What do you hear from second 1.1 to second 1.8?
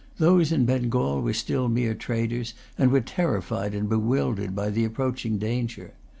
were still